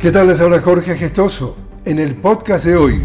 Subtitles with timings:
[0.00, 0.28] ¿Qué tal?
[0.28, 1.58] Les habla Jorge Gestoso.
[1.84, 3.02] En el podcast de hoy,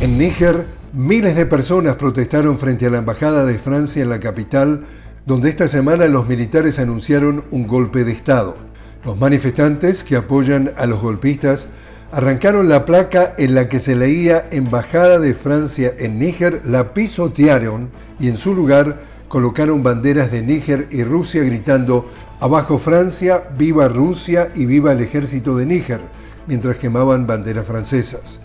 [0.00, 4.84] en Níger, miles de personas protestaron frente a la Embajada de Francia en la capital,
[5.26, 8.56] donde esta semana los militares anunciaron un golpe de Estado.
[9.04, 11.66] Los manifestantes que apoyan a los golpistas
[12.12, 17.90] arrancaron la placa en la que se leía Embajada de Francia en Níger, la pisotearon
[18.20, 22.08] y en su lugar colocaron banderas de Níger y Rusia gritando
[22.42, 26.00] Abajo Francia, viva Rusia y viva el ejército de Níger,
[26.48, 28.40] mientras quemaban banderas francesas.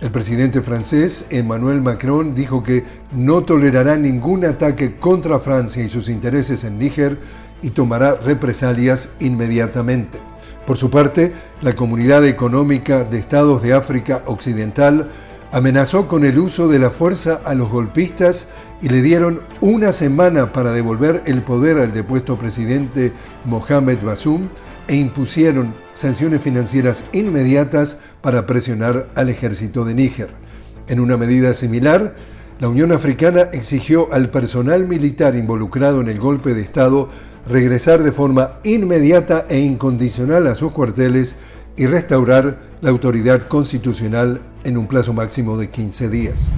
[0.00, 2.82] El presidente francés, Emmanuel Macron, dijo que
[3.12, 7.18] no tolerará ningún ataque contra Francia y sus intereses en Níger
[7.60, 10.18] y tomará represalias inmediatamente.
[10.66, 15.10] Por su parte, la Comunidad Económica de Estados de África Occidental
[15.52, 18.48] amenazó con el uso de la fuerza a los golpistas
[18.80, 23.12] y le dieron una semana para devolver el poder al depuesto presidente
[23.44, 24.48] Mohamed Bassoum
[24.88, 30.30] e impusieron sanciones financieras inmediatas para presionar al ejército de Níger.
[30.88, 32.14] En una medida similar,
[32.58, 37.10] la Unión Africana exigió al personal militar involucrado en el golpe de Estado
[37.46, 41.36] regresar de forma inmediata e incondicional a sus cuarteles
[41.76, 46.48] y restaurar la autoridad constitucional en un plazo máximo de 15 días.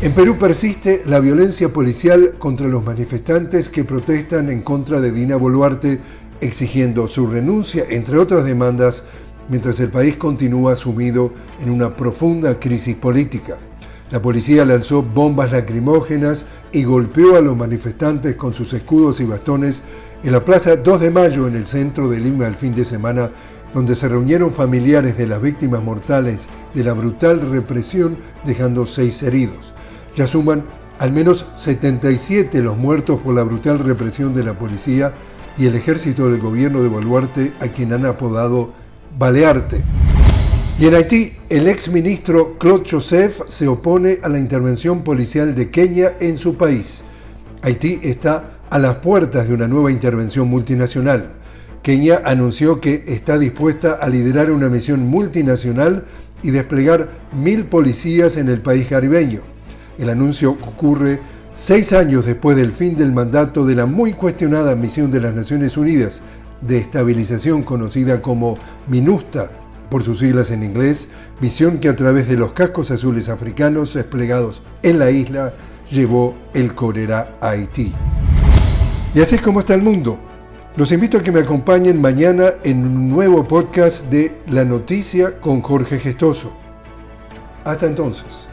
[0.00, 5.36] En Perú persiste la violencia policial contra los manifestantes que protestan en contra de Dina
[5.36, 6.00] Boluarte,
[6.40, 9.04] exigiendo su renuncia, entre otras demandas,
[9.48, 13.58] mientras el país continúa sumido en una profunda crisis política.
[14.10, 19.82] La policía lanzó bombas lacrimógenas y golpeó a los manifestantes con sus escudos y bastones
[20.22, 23.30] en la Plaza 2 de Mayo, en el centro de Lima, el fin de semana,
[23.74, 29.72] donde se reunieron familiares de las víctimas mortales de la brutal represión, dejando seis heridos.
[30.16, 30.64] Ya suman
[30.98, 35.12] al menos 77 los muertos por la brutal represión de la policía
[35.58, 38.70] y el ejército del gobierno de Boluarte, a quien han apodado
[39.18, 39.82] Balearte.
[40.78, 45.70] Y en Haití, el ex ministro Claude Joseph se opone a la intervención policial de
[45.70, 47.02] Kenia en su país.
[47.62, 51.41] Haití está a las puertas de una nueva intervención multinacional.
[51.82, 56.04] Kenia anunció que está dispuesta a liderar una misión multinacional
[56.42, 59.40] y desplegar mil policías en el país caribeño.
[59.98, 61.18] El anuncio ocurre
[61.54, 65.76] seis años después del fin del mandato de la muy cuestionada misión de las Naciones
[65.76, 66.22] Unidas
[66.60, 68.56] de estabilización conocida como
[68.86, 69.50] MINUSTA
[69.90, 71.10] por sus siglas en inglés,
[71.40, 75.52] misión que a través de los cascos azules africanos desplegados en la isla
[75.90, 77.92] llevó el cólera a Haití.
[79.14, 80.18] Y así es como está el mundo.
[80.74, 85.60] Los invito a que me acompañen mañana en un nuevo podcast de La Noticia con
[85.60, 86.50] Jorge Gestoso.
[87.62, 88.48] Hasta entonces.